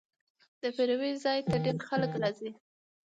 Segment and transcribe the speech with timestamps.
[0.61, 2.49] د پیرود ځای ته ډېر خلک راځي.